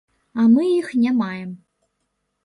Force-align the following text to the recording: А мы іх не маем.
А 0.43 0.43
мы 0.53 0.63
іх 0.69 0.87
не 1.01 1.11
маем. 1.19 1.51